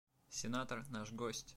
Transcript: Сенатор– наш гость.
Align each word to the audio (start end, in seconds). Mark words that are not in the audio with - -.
Сенатор– 0.29 0.83
наш 0.97 1.11
гость. 1.11 1.49